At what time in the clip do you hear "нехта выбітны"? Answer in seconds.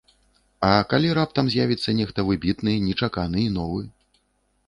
1.99-2.73